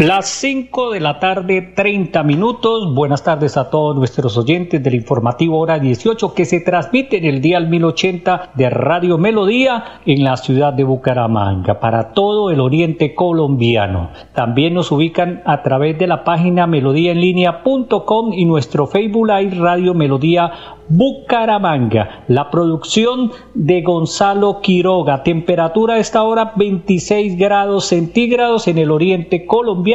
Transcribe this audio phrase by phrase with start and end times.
[0.00, 2.94] Las 5 de la tarde, 30 minutos.
[2.94, 7.42] Buenas tardes a todos nuestros oyentes del informativo Hora 18 que se transmite en el
[7.42, 14.08] día 1080 de Radio Melodía en la ciudad de Bucaramanga para todo el oriente colombiano.
[14.34, 20.50] También nos ubican a través de la página melodíaenlínea.com y nuestro Facebook Live Radio Melodía
[20.88, 22.24] Bucaramanga.
[22.26, 25.22] La producción de Gonzalo Quiroga.
[25.22, 29.89] Temperatura a esta hora 26 grados centígrados en el oriente colombiano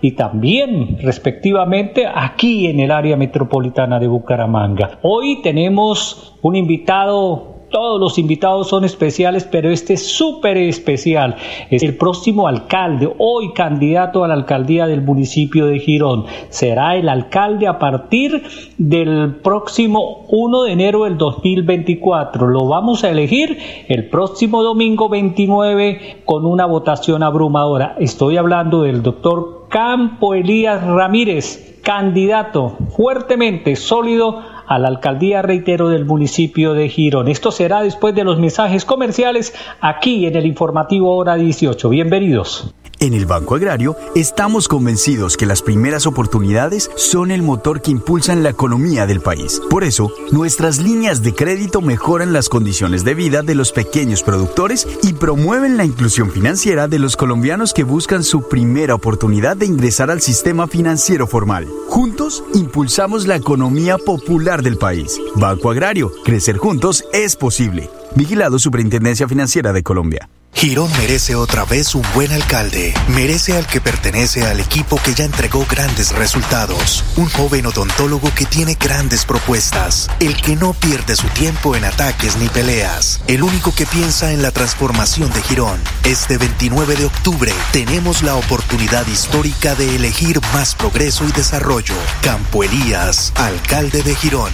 [0.00, 4.98] y también respectivamente aquí en el área metropolitana de Bucaramanga.
[5.02, 11.36] Hoy tenemos un invitado todos los invitados son especiales, pero este es súper especial.
[11.70, 16.24] Es el próximo alcalde, hoy candidato a la alcaldía del municipio de Girón.
[16.48, 18.42] Será el alcalde a partir
[18.76, 22.48] del próximo 1 de enero del 2024.
[22.48, 27.96] Lo vamos a elegir el próximo domingo 29 con una votación abrumadora.
[27.98, 36.04] Estoy hablando del doctor Campo Elías Ramírez, candidato fuertemente sólido a la alcaldía, reitero, del
[36.04, 37.26] municipio de Girón.
[37.26, 41.88] Esto será después de los mensajes comerciales aquí en el informativo hora 18.
[41.88, 42.72] Bienvenidos.
[43.02, 48.42] En el Banco Agrario estamos convencidos que las primeras oportunidades son el motor que impulsan
[48.42, 49.62] la economía del país.
[49.70, 54.86] Por eso, nuestras líneas de crédito mejoran las condiciones de vida de los pequeños productores
[55.02, 60.10] y promueven la inclusión financiera de los colombianos que buscan su primera oportunidad de ingresar
[60.10, 61.66] al sistema financiero formal.
[61.88, 65.18] Juntos, impulsamos la economía popular del país.
[65.36, 67.88] Banco Agrario, crecer juntos es posible.
[68.14, 70.28] Vigilado Superintendencia Financiera de Colombia.
[70.52, 72.92] Girón merece otra vez un buen alcalde.
[73.08, 77.02] Merece al que pertenece al equipo que ya entregó grandes resultados.
[77.16, 80.10] Un joven odontólogo que tiene grandes propuestas.
[80.20, 83.20] El que no pierde su tiempo en ataques ni peleas.
[83.26, 85.80] El único que piensa en la transformación de Girón.
[86.04, 91.94] Este 29 de octubre tenemos la oportunidad histórica de elegir más progreso y desarrollo.
[92.20, 94.52] Campo Elías, alcalde de Girón.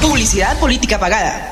[0.00, 1.51] Publicidad política pagada.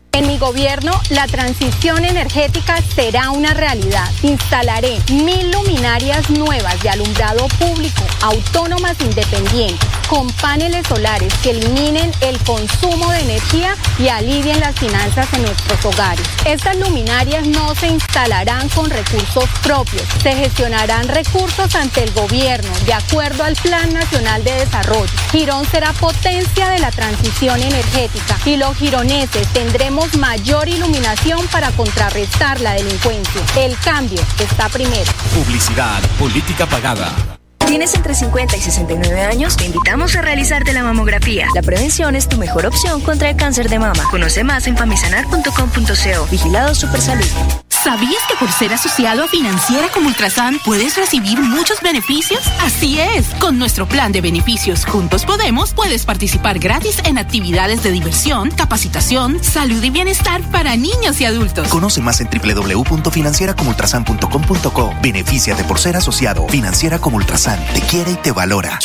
[0.13, 4.09] En mi gobierno, la transición energética será una realidad.
[4.23, 12.37] Instalaré mil luminarias nuevas de alumbrado público, autónomas independientes, con paneles solares que eliminen el
[12.39, 16.27] consumo de energía y alivien las finanzas en nuestros hogares.
[16.45, 22.93] Estas luminarias no se instalarán con recursos propios, se gestionarán recursos ante el gobierno de
[22.93, 25.13] acuerdo al Plan Nacional de Desarrollo.
[25.31, 32.59] Girón será potencia de la transición energética y los gironeses tendremos mayor iluminación para contrarrestar
[32.59, 33.41] la delincuencia.
[33.55, 35.09] El cambio está primero.
[35.33, 37.30] Publicidad, política pagada.
[37.71, 39.55] ¿Tienes entre 50 y 69 años?
[39.55, 41.47] Te invitamos a realizarte la mamografía.
[41.55, 44.03] La prevención es tu mejor opción contra el cáncer de mama.
[44.11, 46.27] Conoce más en famisanar.com.co.
[46.29, 47.70] Vigilado Supersalud.
[47.83, 52.39] ¿Sabías que por ser asociado a Financiera como Ultrasan puedes recibir muchos beneficios?
[52.59, 57.89] Así es, con nuestro plan de beneficios Juntos Podemos puedes participar gratis en actividades de
[57.91, 61.69] diversión, capacitación, salud y bienestar para niños y adultos.
[61.69, 64.93] Conoce más en www.financieracomultrasan.com.co.
[65.01, 66.47] Benefíciate por ser asociado.
[66.49, 68.77] Financiera como Ultrasan te quiere y te valora.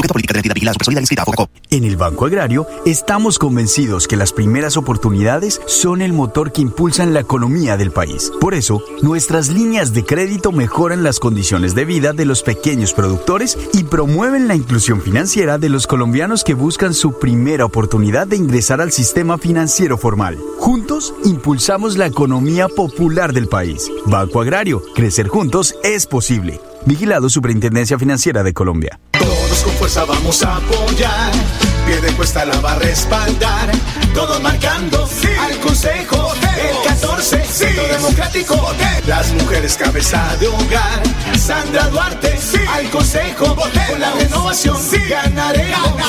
[1.70, 7.12] En el Banco Agrario estamos convencidos que las primeras oportunidades son el motor que impulsan
[7.12, 8.32] la economía del país.
[8.40, 13.58] Por eso, nuestras líneas de crédito mejoran las condiciones de vida de los pequeños productores
[13.72, 18.80] y promueven la inclusión financiera de los colombianos que buscan su primera oportunidad de ingresar
[18.80, 20.38] al sistema financiero formal.
[20.58, 23.90] Juntos, impulsamos la economía popular del país.
[24.06, 26.60] Banco Agrario, crecer juntos es posible.
[26.84, 29.00] Vigilado Superintendencia Financiera de Colombia.
[29.12, 31.65] Todos con fuerza vamos a apoyar.
[31.86, 33.70] Pie de cuesta la va a respaldar.
[34.12, 35.08] Todos marcando
[35.40, 36.34] al Consejo.
[36.58, 38.74] El 14, Centro Democrático.
[39.06, 41.02] Las mujeres cabeza de hogar.
[41.38, 42.36] Sandra Duarte
[42.74, 43.54] al Consejo.
[43.54, 44.76] Con la renovación
[45.08, 46.02] ganaremos.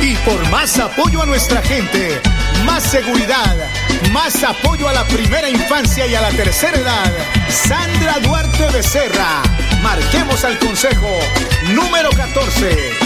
[0.00, 2.20] Y por más apoyo a nuestra gente,
[2.66, 3.56] más seguridad,
[4.12, 7.12] más apoyo a la primera infancia y a la tercera edad.
[7.48, 9.42] Sandra Duarte Becerra.
[9.82, 11.08] Marquemos al Consejo
[11.74, 13.05] número 14,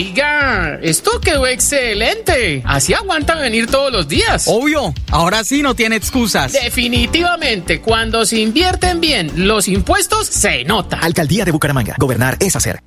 [0.00, 2.62] Oiga, esto quedó excelente.
[2.64, 4.44] Así aguanta venir todos los días.
[4.46, 6.54] Obvio, ahora sí no tiene excusas.
[6.54, 11.00] Definitivamente, cuando se invierten bien los impuestos, se nota.
[11.00, 11.96] Alcaldía de Bucaramanga.
[11.98, 12.82] Gobernar es hacer.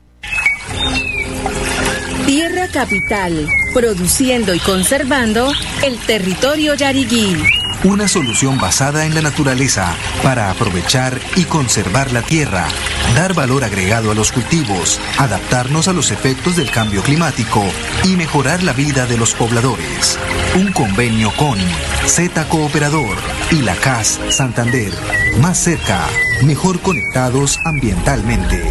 [2.25, 5.51] Tierra Capital, produciendo y conservando
[5.83, 7.35] el territorio yariguí.
[7.83, 9.93] Una solución basada en la naturaleza
[10.23, 12.65] para aprovechar y conservar la tierra,
[13.13, 17.61] dar valor agregado a los cultivos, adaptarnos a los efectos del cambio climático
[18.05, 20.17] y mejorar la vida de los pobladores.
[20.55, 21.57] Un convenio con
[22.05, 23.17] Z Cooperador
[23.51, 24.93] y la CAS Santander.
[25.41, 26.07] Más cerca,
[26.45, 28.61] mejor conectados ambientalmente.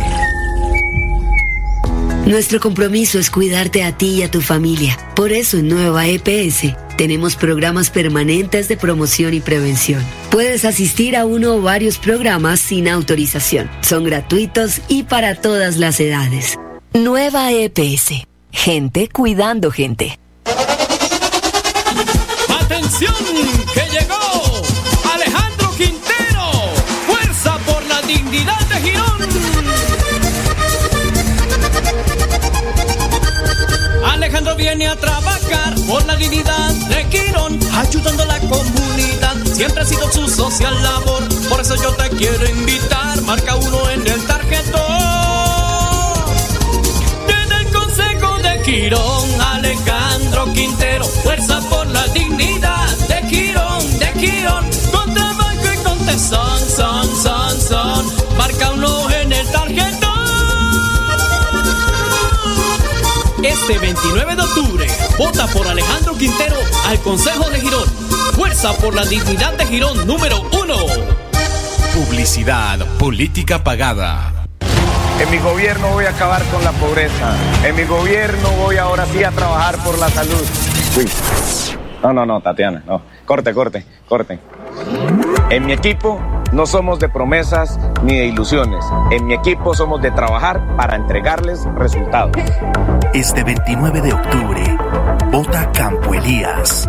[2.25, 4.97] Nuestro compromiso es cuidarte a ti y a tu familia.
[5.15, 10.05] Por eso en Nueva EPS tenemos programas permanentes de promoción y prevención.
[10.31, 13.71] Puedes asistir a uno o varios programas sin autorización.
[13.81, 16.59] Son gratuitos y para todas las edades.
[16.93, 18.27] Nueva EPS.
[18.51, 20.19] Gente cuidando gente.
[22.49, 23.15] ¡Atención!
[23.75, 24.52] ¡Que llegó!
[34.77, 39.37] Viene a trabajar por la dignidad de Quirón, ayudando a la comunidad.
[39.53, 43.21] Siempre ha sido su social labor, por eso yo te quiero invitar.
[43.21, 44.81] Marca uno en el tarjetón.
[47.27, 54.65] Desde el Consejo de Quirón, Alejandro Quintero, fuerza por la dignidad de Quirón, de Quirón.
[54.91, 57.52] Con trabajo y con tesón, son, son.
[63.43, 64.87] Este 29 de octubre,
[65.19, 66.55] vota por Alejandro Quintero
[66.87, 67.89] al Consejo de Girón.
[68.37, 70.77] Fuerza por la dignidad de Girón número uno.
[71.93, 74.47] Publicidad, política pagada.
[75.21, 77.37] En mi gobierno voy a acabar con la pobreza.
[77.67, 80.45] En mi gobierno voy ahora sí a trabajar por la salud.
[80.97, 81.09] Uy.
[82.01, 83.03] No, no, no, Tatiana, no.
[83.27, 84.39] Corte, corte, corte.
[85.51, 86.21] En mi equipo
[86.53, 88.85] no somos de promesas ni de ilusiones.
[89.11, 92.37] En mi equipo somos de trabajar para entregarles resultados.
[93.15, 94.79] Este 29 de octubre,
[95.31, 96.89] vota Campo Elías.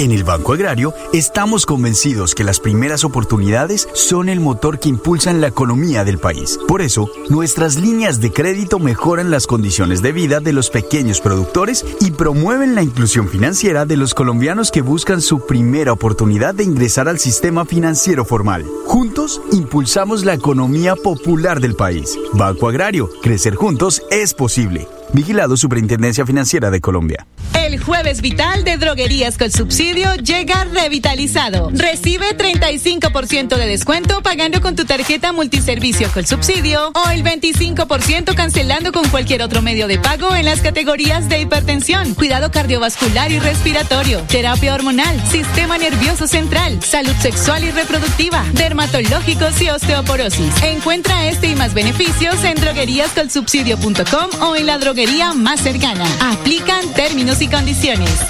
[0.00, 5.42] En el Banco Agrario estamos convencidos que las primeras oportunidades son el motor que impulsan
[5.42, 6.58] la economía del país.
[6.66, 11.84] Por eso, nuestras líneas de crédito mejoran las condiciones de vida de los pequeños productores
[12.00, 17.06] y promueven la inclusión financiera de los colombianos que buscan su primera oportunidad de ingresar
[17.06, 18.64] al sistema financiero formal.
[18.86, 22.18] Juntos, impulsamos la economía popular del país.
[22.32, 24.88] Banco Agrario, crecer juntos es posible.
[25.12, 27.26] Vigilado Superintendencia Financiera de Colombia.
[27.70, 31.70] El jueves vital de droguerías con subsidio llega revitalizado.
[31.72, 38.90] Recibe 35% de descuento pagando con tu tarjeta multiservicio con subsidio o el 25% cancelando
[38.90, 44.18] con cualquier otro medio de pago en las categorías de hipertensión, cuidado cardiovascular y respiratorio,
[44.22, 50.60] terapia hormonal, sistema nervioso central, salud sexual y reproductiva, dermatológicos y osteoporosis.
[50.64, 56.04] Encuentra este y más beneficios en drogueríascolsubsidio.com o en la droguería más cercana.
[56.32, 57.59] Aplican términos y condiciones.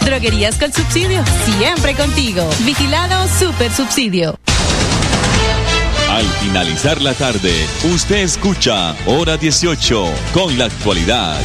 [0.04, 2.48] Droguerías con subsidio, siempre contigo.
[2.64, 4.36] Vigilado Super Subsidio.
[6.08, 7.52] Al finalizar la tarde,
[7.94, 11.38] usted escucha Hora 18 con la actualidad.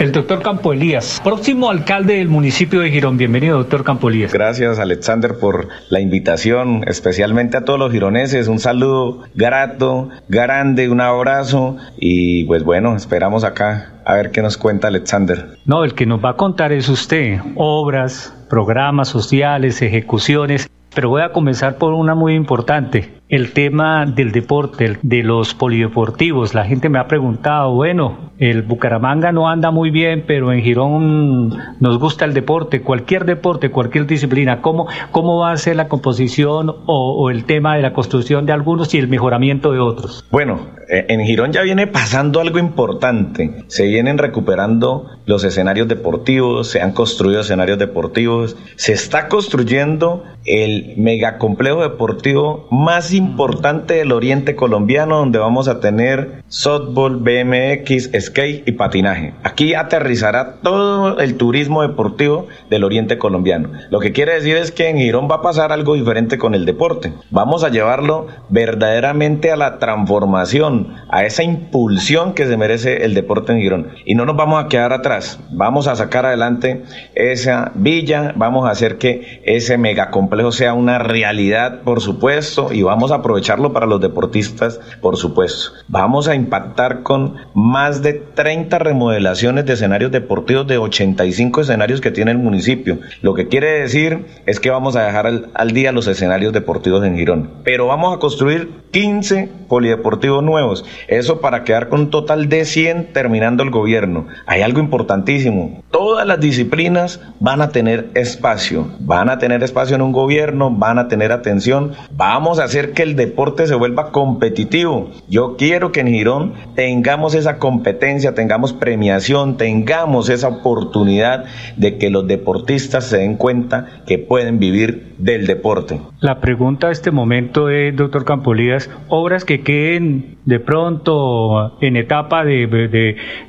[0.00, 3.18] El doctor Campo Elías, próximo alcalde del municipio de Girón.
[3.18, 4.32] Bienvenido, doctor Campo Elías.
[4.32, 8.48] Gracias, Alexander, por la invitación, especialmente a todos los gironeses.
[8.48, 14.56] Un saludo grato, grande, un abrazo y pues bueno, esperamos acá a ver qué nos
[14.56, 15.58] cuenta Alexander.
[15.66, 17.38] No, el que nos va a contar es usted.
[17.56, 20.70] Obras, programas sociales, ejecuciones.
[20.94, 26.52] Pero voy a comenzar por una muy importante el tema del deporte, de los polideportivos.
[26.52, 31.50] La gente me ha preguntado, bueno, el Bucaramanga no anda muy bien, pero en Girón
[31.78, 34.60] nos gusta el deporte, cualquier deporte, cualquier disciplina.
[34.60, 38.92] ¿Cómo, cómo va a ser la composición o, el tema de la construcción de algunos
[38.94, 40.24] y el mejoramiento de otros?
[40.32, 43.64] Bueno, eh, en Girón ya viene pasando algo importante.
[43.68, 50.79] Se vienen recuperando los escenarios deportivos, se han construido escenarios deportivos, se está construyendo el
[50.96, 58.72] megacomplejo deportivo más importante del oriente colombiano donde vamos a tener softball, BMX, skate y
[58.72, 59.34] patinaje.
[59.44, 63.70] Aquí aterrizará todo el turismo deportivo del oriente colombiano.
[63.88, 66.66] Lo que quiere decir es que en Girón va a pasar algo diferente con el
[66.66, 67.12] deporte.
[67.30, 73.52] Vamos a llevarlo verdaderamente a la transformación, a esa impulsión que se merece el deporte
[73.52, 73.88] en Girón.
[74.04, 75.38] Y no nos vamos a quedar atrás.
[75.52, 76.82] Vamos a sacar adelante
[77.14, 83.12] esa villa, vamos a hacer que ese megacomplejo sea una realidad, por supuesto, y vamos
[83.12, 85.70] a aprovecharlo para los deportistas, por supuesto.
[85.86, 92.10] Vamos a impactar con más de 30 remodelaciones de escenarios deportivos de 85 escenarios que
[92.10, 92.98] tiene el municipio.
[93.22, 97.16] Lo que quiere decir es que vamos a dejar al, día los escenarios deportivos en
[97.16, 97.50] Girón.
[97.64, 100.84] Pero vamos a construir 15 polideportivos nuevos.
[101.08, 104.26] Eso para quedar con un total de 100 terminando el gobierno.
[104.46, 105.82] Hay algo importantísimo.
[105.90, 108.88] Todas las disciplinas van a tener espacio.
[109.00, 111.92] Van a tener espacio en un gobierno, van a tener atención.
[112.10, 115.10] Vamos a hacer que el deporte se vuelva competitivo.
[115.28, 116.29] Yo quiero que en Girón
[116.74, 121.44] tengamos esa competencia, tengamos premiación, tengamos esa oportunidad
[121.76, 126.00] de que los deportistas se den cuenta que pueden vivir del deporte.
[126.20, 132.44] La pregunta a este momento es, doctor Campolías, obras que queden de pronto en etapa
[132.44, 132.66] de,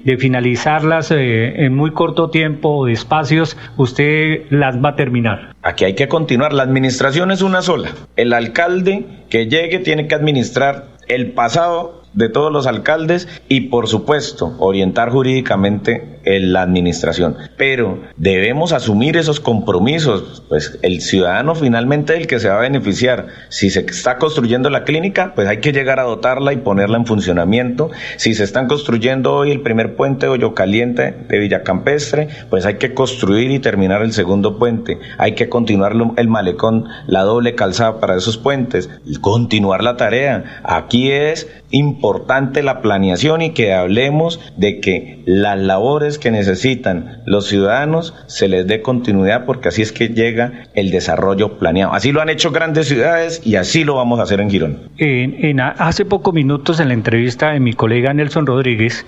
[0.03, 5.55] de, finalizarlas eh, en muy corto tiempo, de espacios, usted las va a terminar.
[5.63, 6.53] Aquí hay que continuar.
[6.53, 7.89] La administración es una sola.
[8.15, 13.87] El alcalde que llegue tiene que administrar el pasado de todos los alcaldes y por
[13.87, 17.37] supuesto orientar jurídicamente la administración.
[17.57, 22.61] Pero debemos asumir esos compromisos, pues el ciudadano finalmente es el que se va a
[22.61, 23.27] beneficiar.
[23.49, 27.05] Si se está construyendo la clínica, pues hay que llegar a dotarla y ponerla en
[27.05, 27.91] funcionamiento.
[28.17, 32.75] Si se están construyendo hoy el primer puente de Hoyo Caliente de Villacampestre, pues hay
[32.75, 34.99] que construir y terminar el segundo puente.
[35.17, 38.89] Hay que continuar el malecón, la doble calzada para esos puentes,
[39.21, 40.61] continuar la tarea.
[40.63, 47.47] Aquí es importante la planeación y que hablemos de que las labores que necesitan los
[47.47, 51.93] ciudadanos se les dé continuidad porque así es que llega el desarrollo planeado.
[51.93, 54.89] Así lo han hecho grandes ciudades y así lo vamos a hacer en Girón.
[54.97, 59.05] En, hace pocos minutos en la entrevista de mi colega Nelson Rodríguez,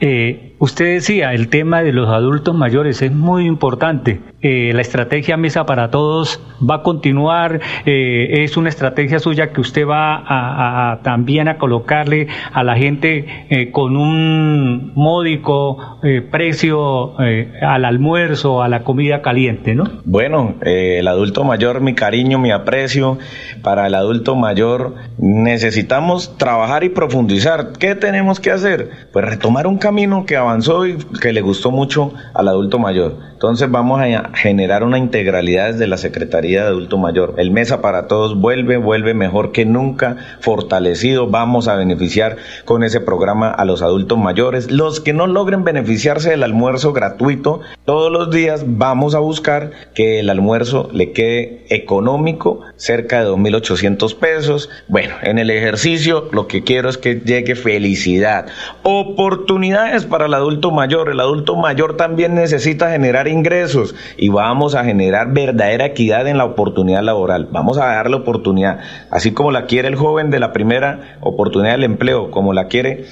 [0.00, 4.20] eh, usted decía, el tema de los adultos mayores es muy importante.
[4.40, 7.60] Eh, la estrategia Mesa para Todos va a continuar.
[7.86, 13.70] Eh, es una estrategia suya que usted va a, también a colocarle a la gente
[13.72, 15.98] con un módico
[16.30, 19.84] precio al almuerzo, a la comida caliente, ¿no?
[20.04, 23.18] Bueno, el adulto mayor, mi cariño, mi aprecio.
[23.62, 27.72] Para el adulto mayor necesitamos trabajar y profundizar.
[27.78, 28.90] ¿Qué tenemos que hacer?
[29.12, 33.16] Pues retomar un camino que avanzó y que le gustó mucho al adulto mayor.
[33.32, 37.34] Entonces vamos a generar una integralidad desde la Secretaría de Adulto Mayor.
[37.38, 41.26] El Mesa para Todos vuelve, vuelve mejor que nunca, fortalecido.
[41.26, 44.70] Vamos a beneficiar con ese programa a los adultos mayores.
[44.70, 50.20] Los que no logren beneficiarse del almuerzo gratuito todos los días vamos a buscar que
[50.20, 54.70] el almuerzo le quede económico, cerca de 2.800 pesos.
[54.88, 58.46] Bueno, en el ejercicio lo que quiero es que llegue felicidad,
[58.84, 61.10] oportunidades para adulto mayor.
[61.10, 66.44] El adulto mayor también necesita generar ingresos y vamos a generar verdadera equidad en la
[66.44, 67.48] oportunidad laboral.
[67.50, 71.84] Vamos a darle oportunidad, así como la quiere el joven de la primera oportunidad del
[71.84, 73.04] empleo, como la quiere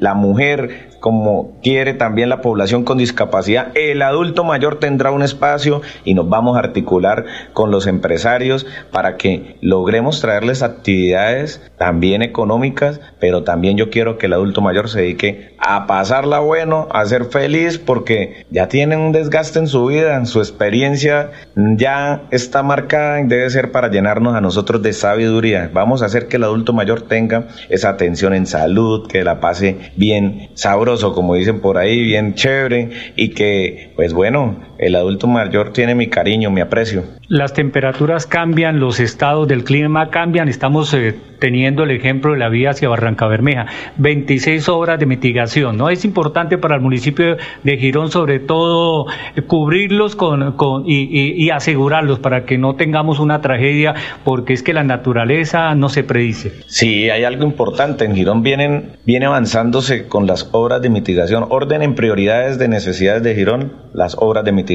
[0.00, 3.68] la mujer como quiere también la población con discapacidad.
[3.74, 9.16] El adulto mayor tendrá un espacio y nos vamos a articular con los empresarios para
[9.16, 15.00] que logremos traerles actividades también económicas, pero también yo quiero que el adulto mayor se
[15.00, 20.16] dedique a pasarla bueno, a ser feliz, porque ya tienen un desgaste en su vida,
[20.16, 25.70] en su experiencia ya está marcada y debe ser para llenarnos a nosotros de sabiduría.
[25.72, 29.92] Vamos a hacer que el adulto mayor tenga esa atención en salud, que la pase
[29.94, 35.74] bien sabrosa como dicen por ahí, bien chévere y que, pues bueno, el adulto mayor
[35.74, 37.04] tiene mi cariño, mi aprecio.
[37.28, 42.48] Las temperaturas cambian, los estados del clima cambian, estamos eh, teniendo el ejemplo de la
[42.48, 43.66] vía hacia Barranca Bermeja,
[43.98, 45.90] 26 horas de mitigación, ¿no?
[45.90, 49.06] Es importante para el municipio de Girón sobre todo
[49.36, 53.94] eh, cubrirlos con, con y, y asegurarlos para que no tengamos una tragedia
[54.24, 56.52] porque es que la naturaleza no se predice.
[56.68, 61.82] Sí, hay algo importante, en Girón vienen, viene avanzándose con las obras de mitigación, orden
[61.82, 64.69] en prioridades de necesidades de Girón, las obras de mitigación.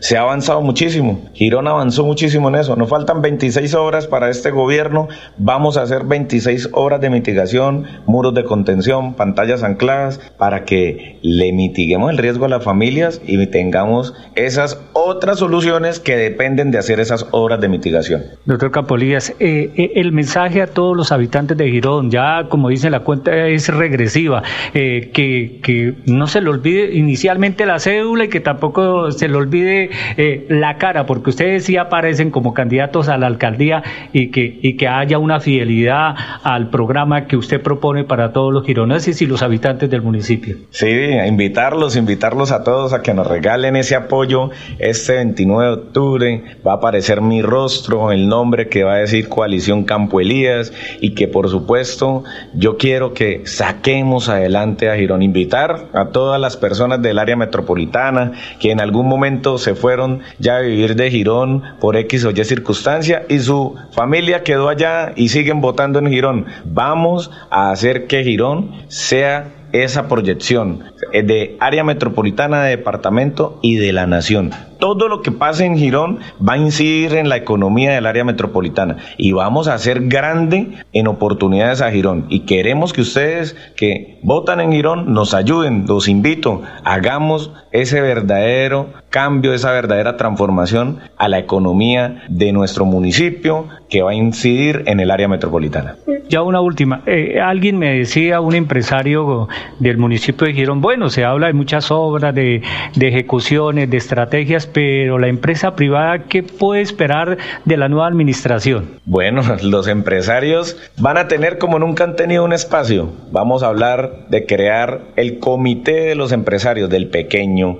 [0.00, 4.50] Se ha avanzado muchísimo, Girón avanzó muchísimo en eso, nos faltan 26 obras para este
[4.50, 5.08] gobierno,
[5.38, 11.52] vamos a hacer 26 obras de mitigación, muros de contención, pantallas ancladas, para que le
[11.52, 17.00] mitiguemos el riesgo a las familias y tengamos esas otras soluciones que dependen de hacer
[17.00, 18.22] esas obras de mitigación.
[18.44, 22.90] Doctor Capolías, eh, eh, el mensaje a todos los habitantes de Girón, ya como dice
[22.90, 24.42] la cuenta es regresiva,
[24.74, 29.36] eh, que que, no se le olvide inicialmente la cédula y que tampoco se le
[29.36, 34.58] olvide eh, la cara, porque ustedes sí aparecen como candidatos a la alcaldía y que,
[34.60, 39.26] y que haya una fidelidad al programa que usted propone para todos los gironeses y
[39.26, 40.56] los habitantes del municipio.
[40.70, 44.50] Sí, invitarlos, invitarlos a todos a que nos regalen ese apoyo
[44.80, 46.42] este 29 de octubre.
[46.66, 51.14] Va a aparecer mi rostro, el nombre que va a decir Coalición Campo Elías y
[51.14, 52.24] que por supuesto
[52.54, 58.32] yo quiero que saquemos adelante a Girón invitar a todas las personas del área metropolitana
[58.58, 62.44] que en algún momento se fueron ya a vivir de Girón por X o Y
[62.44, 66.46] circunstancia y su familia quedó allá y siguen votando en Girón.
[66.64, 73.92] Vamos a hacer que Girón sea esa proyección de área metropolitana, de departamento y de
[73.92, 74.52] la nación
[74.82, 78.96] todo lo que pase en Girón va a incidir en la economía del área metropolitana
[79.16, 82.26] y vamos a hacer grande en oportunidades a Girón.
[82.30, 88.88] Y queremos que ustedes que votan en Girón nos ayuden, los invito, hagamos ese verdadero
[89.08, 95.00] cambio, esa verdadera transformación a la economía de nuestro municipio que va a incidir en
[95.00, 95.96] el área metropolitana.
[96.28, 99.48] Ya una última, eh, alguien me decía, un empresario
[99.78, 102.62] del municipio de Girón, bueno, se habla de muchas obras, de
[102.96, 109.00] ejecuciones, de estrategias, pero la empresa privada, ¿qué puede esperar de la nueva administración?
[109.04, 113.12] Bueno, los empresarios van a tener como nunca han tenido un espacio.
[113.30, 117.78] Vamos a hablar de crear el comité de los empresarios, del pequeño,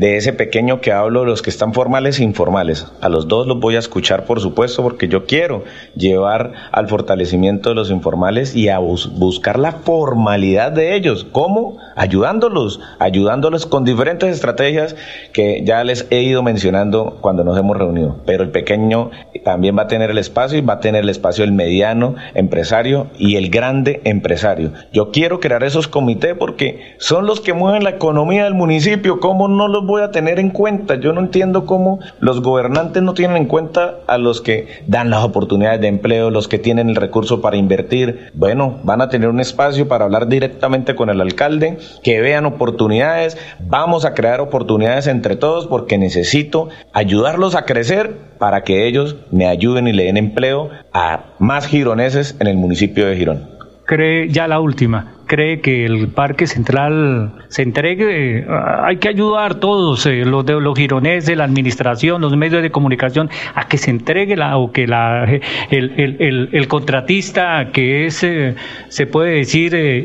[0.00, 2.86] de ese pequeño que hablo, los que están formales e informales.
[3.02, 7.68] A los dos los voy a escuchar, por supuesto, porque yo quiero llevar al fortalecimiento
[7.68, 11.26] de los informales y a buscar la formalidad de ellos.
[11.30, 11.76] ¿Cómo?
[11.96, 14.96] Ayudándolos, ayudándolos con diferentes estrategias
[15.34, 18.22] que ya les he ido mencionando cuando nos hemos reunido.
[18.24, 19.10] Pero el pequeño
[19.44, 23.08] también va a tener el espacio y va a tener el espacio el mediano empresario
[23.18, 24.72] y el grande empresario.
[24.94, 29.20] Yo quiero crear esos comités porque son los que mueven la economía del municipio.
[29.20, 30.94] ¿Cómo no los voy a tener en cuenta.
[30.94, 35.22] Yo no entiendo cómo los gobernantes no tienen en cuenta a los que dan las
[35.22, 38.30] oportunidades de empleo, los que tienen el recurso para invertir.
[38.34, 43.36] Bueno, van a tener un espacio para hablar directamente con el alcalde, que vean oportunidades.
[43.60, 49.46] Vamos a crear oportunidades entre todos porque necesito ayudarlos a crecer para que ellos me
[49.46, 53.48] ayuden y le den empleo a más gironeses en el municipio de Girón.
[53.86, 58.44] Cree ya la última cree que el Parque Central se entregue.
[58.82, 63.30] Hay que ayudar todos, eh, los de los gironeses, la administración, los medios de comunicación,
[63.54, 65.24] a que se entregue la, o que la,
[65.70, 68.56] el, contratista que es, eh,
[68.88, 70.02] se puede decir, eh,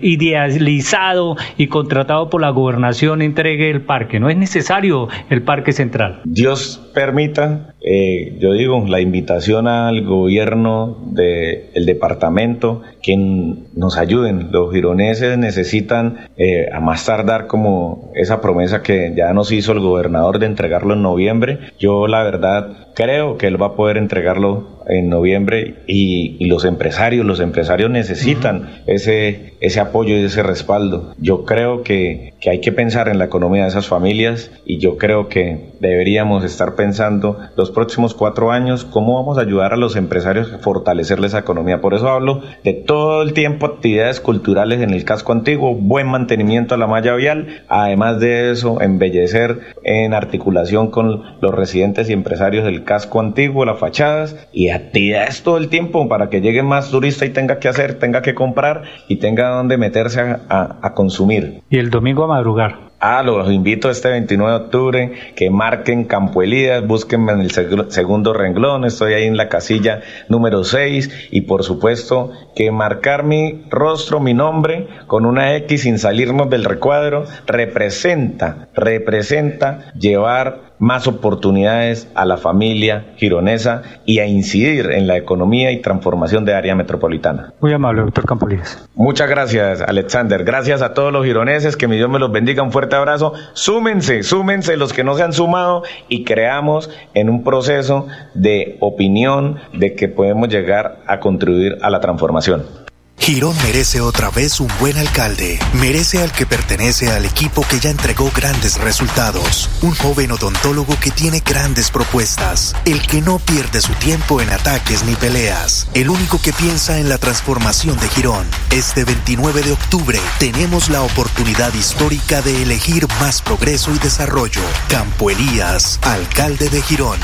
[0.00, 4.20] idealizado y contratado por la gobernación entregue el parque.
[4.20, 6.20] No es necesario el Parque Central.
[6.24, 14.48] Dios permita eh, yo digo, la invitación al gobierno del departamento que nos ayuden.
[14.50, 19.80] Los gironeses necesitan eh, a más tardar como esa promesa que ya nos hizo el
[19.80, 21.58] gobernador de entregarlo en noviembre.
[21.78, 27.24] Yo la verdad creo que él va a poder entregarlo en noviembre y, los empresarios,
[27.24, 31.14] los empresarios necesitan ese, ese apoyo y ese respaldo.
[31.18, 34.98] Yo creo que, que hay que pensar en la economía de esas familias y yo
[34.98, 39.96] creo que deberíamos estar pensando los próximos cuatro años cómo vamos a ayudar a los
[39.96, 41.80] empresarios a fortalecerles esa economía.
[41.80, 46.74] Por eso hablo de todo el tiempo actividades culturales en el casco antiguo, buen mantenimiento
[46.74, 52.64] a la malla vial, además de eso, embellecer en articulación con los residentes y empresarios
[52.64, 57.24] del casco antiguo, las fachadas y actividades todo el tiempo para que llegue más turista
[57.24, 61.62] y tenga que hacer, tenga que comprar y tenga donde meterse a, consumir.
[61.70, 62.84] Y el domingo a madrugar.
[63.00, 68.32] Ah, los invito este 29 de octubre que marquen Campo Elías, búsquenme en el segundo
[68.32, 74.20] renglón, estoy ahí en la casilla número 6 y por supuesto que marcar mi rostro,
[74.20, 82.24] mi nombre con una X sin salirnos del recuadro representa, representa llevar más oportunidades a
[82.24, 87.52] la familia gironesa y a incidir en la economía y transformación de área metropolitana.
[87.60, 88.88] Muy amable, doctor Campolides.
[88.94, 90.44] Muchas gracias, Alexander.
[90.44, 92.62] Gracias a todos los gironeses, que mi Dios me los bendiga.
[92.62, 93.32] Un fuerte abrazo.
[93.52, 99.58] Súmense, súmense los que no se han sumado y creamos en un proceso de opinión
[99.72, 102.83] de que podemos llegar a contribuir a la transformación.
[103.18, 105.58] Girón merece otra vez un buen alcalde.
[105.74, 109.70] Merece al que pertenece al equipo que ya entregó grandes resultados.
[109.80, 112.74] Un joven odontólogo que tiene grandes propuestas.
[112.84, 115.86] El que no pierde su tiempo en ataques ni peleas.
[115.94, 118.46] El único que piensa en la transformación de Girón.
[118.70, 124.60] Este 29 de octubre tenemos la oportunidad histórica de elegir más progreso y desarrollo.
[124.88, 127.18] Campo Elías, alcalde de Girón.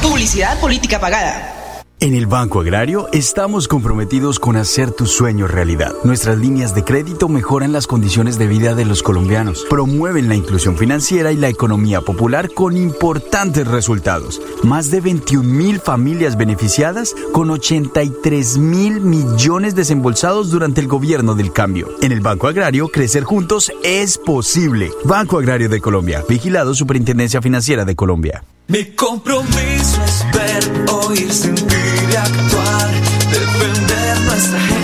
[0.00, 1.59] Publicidad política pagada.
[2.02, 5.92] En el Banco Agrario estamos comprometidos con hacer tu sueño realidad.
[6.02, 10.78] Nuestras líneas de crédito mejoran las condiciones de vida de los colombianos, promueven la inclusión
[10.78, 14.40] financiera y la economía popular con importantes resultados.
[14.62, 21.52] Más de 21 mil familias beneficiadas con 83 mil millones desembolsados durante el gobierno del
[21.52, 21.90] cambio.
[22.00, 24.90] En el Banco Agrario, crecer juntos es posible.
[25.04, 28.42] Banco Agrario de Colombia, vigilado Superintendencia Financiera de Colombia.
[28.70, 32.90] Mi compromiso es ver, oír, sentir y actuar,
[33.32, 34.79] defender nuestra gente,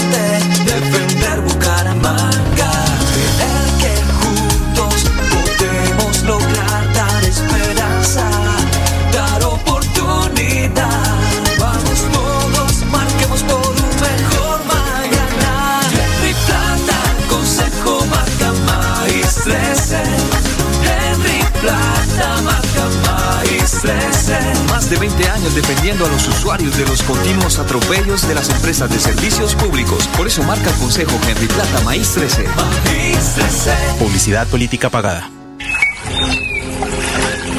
[25.16, 29.54] 20 años defendiendo a los usuarios de los continuos atropellos de las empresas de servicios
[29.54, 30.06] públicos.
[30.08, 32.44] Por eso marca el Consejo Henry Plata Maíz 13.
[32.44, 33.70] Maíz 13.
[33.98, 35.30] Publicidad política pagada.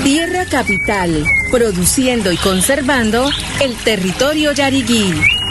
[0.04, 3.28] Tierra Capital, produciendo y conservando
[3.60, 5.14] el territorio yariguí.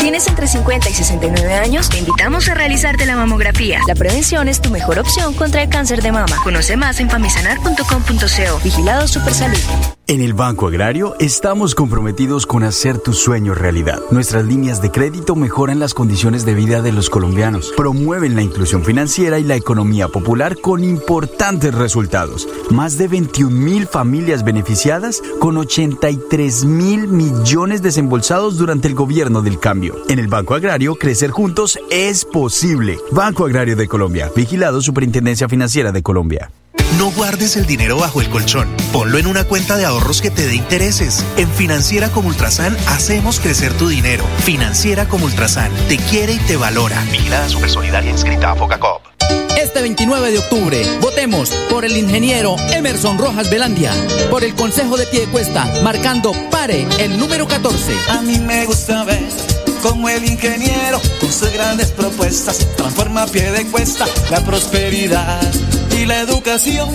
[0.00, 1.90] ¿Tienes entre 50 y 69 años?
[1.90, 3.80] Te invitamos a realizarte la mamografía.
[3.86, 6.36] La prevención es tu mejor opción contra el cáncer de mama.
[6.42, 8.60] Conoce más en famisanar.com.co.
[8.64, 9.99] Vigilado Supersalud.
[10.10, 14.00] En el Banco Agrario estamos comprometidos con hacer tu sueño realidad.
[14.10, 18.84] Nuestras líneas de crédito mejoran las condiciones de vida de los colombianos, promueven la inclusión
[18.84, 22.48] financiera y la economía popular con importantes resultados.
[22.70, 29.60] Más de 21 mil familias beneficiadas con 83 mil millones desembolsados durante el gobierno del
[29.60, 29.94] cambio.
[30.08, 32.98] En el Banco Agrario, crecer juntos es posible.
[33.12, 36.50] Banco Agrario de Colombia, vigilado Superintendencia Financiera de Colombia.
[36.98, 38.68] No guardes el dinero bajo el colchón.
[38.92, 41.24] Ponlo en una cuenta de ahorros que te dé intereses.
[41.36, 44.24] En Financiera como Ultrasan hacemos crecer tu dinero.
[44.44, 47.02] Financiera como Ultrasan te quiere y te valora.
[47.10, 49.02] Vigilada Supersolidaria inscrita a Focacop.
[49.56, 53.92] Este 29 de octubre, votemos por el ingeniero Emerson Rojas Velandia,
[54.30, 57.94] por el Consejo de Piedecuesta, marcando pare el número 14.
[58.08, 59.22] A mí me gusta ver
[59.82, 65.40] como el ingeniero, con sus grandes propuestas, transforma a pie de cuesta la prosperidad
[66.00, 66.88] y la educación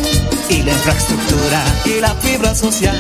[0.50, 2.98] y la infraestructura y la fibra social.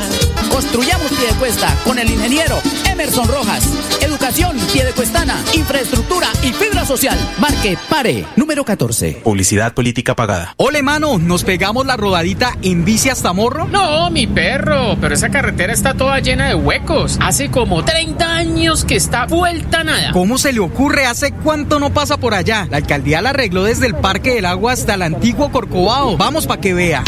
[0.51, 3.67] Construyamos pie de cuesta con el ingeniero Emerson Rojas.
[4.15, 7.17] Educación piedecuestana, infraestructura y fibra social.
[7.37, 9.19] Marque Pare, número 14.
[9.21, 10.53] Publicidad política pagada.
[10.55, 13.67] Ole, mano, ¿nos pegamos la rodadita en bici hasta Morro?
[13.67, 17.17] No, mi perro, pero esa carretera está toda llena de huecos.
[17.19, 20.13] Hace como 30 años que está vuelta nada.
[20.13, 21.05] ¿Cómo se le ocurre?
[21.05, 22.69] ¿Hace cuánto no pasa por allá?
[22.71, 26.15] La alcaldía la arregló desde el Parque del Agua hasta el antiguo Corcovado.
[26.15, 27.03] Vamos para que vea.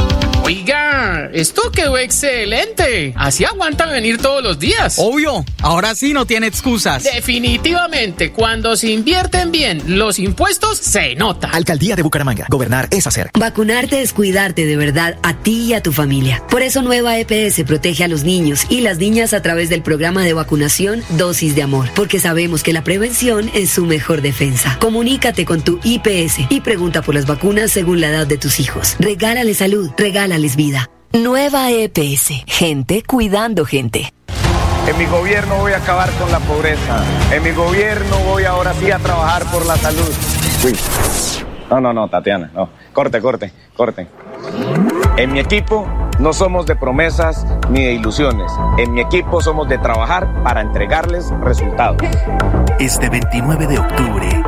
[0.47, 3.13] Oiga, esto quedó excelente.
[3.17, 4.95] Así aguantan venir todos los días.
[4.97, 7.03] Obvio, ahora sí no tiene excusas.
[7.03, 11.49] Definitivamente, cuando se invierten bien los impuestos, se nota.
[11.49, 12.45] Alcaldía de Bucaramanga.
[12.49, 13.29] Gobernar es hacer.
[13.37, 16.41] Vacunarte es cuidarte de verdad a ti y a tu familia.
[16.49, 20.23] Por eso Nueva EPS protege a los niños y las niñas a través del programa
[20.23, 24.77] de vacunación Dosis de Amor, porque sabemos que la prevención es su mejor defensa.
[24.79, 28.95] Comunícate con tu IPS y pregunta por las vacunas según la edad de tus hijos.
[28.99, 29.91] Regálale salud,
[30.37, 30.89] regálales vida.
[31.13, 34.13] Nueva EPS, gente cuidando gente.
[34.87, 37.03] En mi gobierno voy a acabar con la pobreza.
[37.33, 40.09] En mi gobierno voy ahora sí a trabajar por la salud.
[40.63, 40.75] Uy.
[41.69, 42.69] No, no, no, Tatiana, no.
[42.93, 44.07] Corte, corte, corte.
[45.17, 45.85] En mi equipo
[46.19, 48.51] no somos de promesas ni de ilusiones.
[48.77, 52.01] En mi equipo somos de trabajar para entregarles resultados.
[52.79, 54.43] Este 29 de octubre,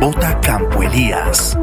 [0.00, 1.58] vota Campo Elías.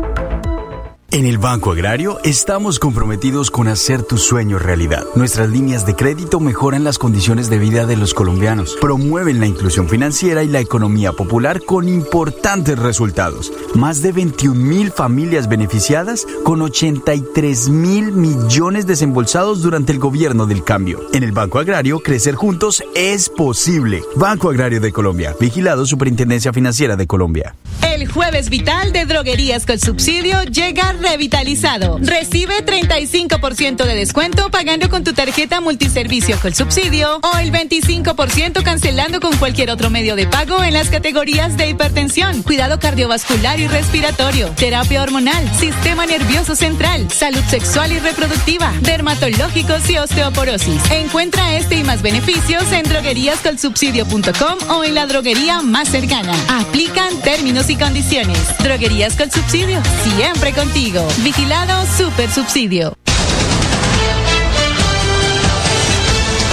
[1.09, 5.05] En el Banco Agrario estamos comprometidos con hacer tu sueño realidad.
[5.15, 9.87] Nuestras líneas de crédito mejoran las condiciones de vida de los colombianos, promueven la inclusión
[9.87, 13.53] financiera y la economía popular con importantes resultados.
[13.73, 20.65] Más de 21 mil familias beneficiadas con 83 mil millones desembolsados durante el gobierno del
[20.65, 20.99] cambio.
[21.13, 24.03] En el Banco Agrario, crecer juntos es posible.
[24.17, 27.55] Banco Agrario de Colombia, vigilado Superintendencia Financiera de Colombia.
[27.81, 31.97] El jueves vital de droguerías con subsidio llega revitalizado.
[32.01, 39.19] Recibe 35% de descuento pagando con tu tarjeta multiservicio con subsidio o el 25% cancelando
[39.19, 44.49] con cualquier otro medio de pago en las categorías de hipertensión, cuidado cardiovascular y respiratorio,
[44.49, 50.81] terapia hormonal, sistema nervioso central, salud sexual y reproductiva, dermatológicos y osteoporosis.
[50.91, 56.33] Encuentra este y más beneficios en drogueríascolsubsidio.com o en la droguería más cercana.
[56.49, 58.39] Aplican términos y condiciones.
[58.59, 60.53] Droguerías con subsidio, siempre
[61.21, 63.06] Vigilado Super Subsidio.